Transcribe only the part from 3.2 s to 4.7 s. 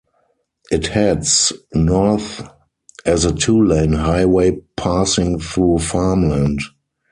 a two-lane highway